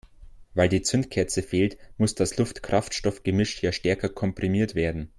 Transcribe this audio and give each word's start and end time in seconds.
Weil 0.55 0.67
die 0.67 0.81
Zündkerze 0.81 1.43
fehlt, 1.43 1.77
muss 1.99 2.15
das 2.15 2.35
Luft-Kraftstoff-Gemisch 2.37 3.61
ja 3.61 3.71
stärker 3.71 4.09
komprimiert 4.09 4.73
werden. 4.73 5.09